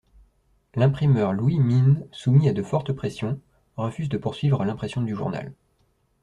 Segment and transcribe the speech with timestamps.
[0.73, 3.39] L'imprimeur Louis Minh, soumis à de fortes pressions,
[3.77, 5.53] refuse de poursuivre l'impression du journal.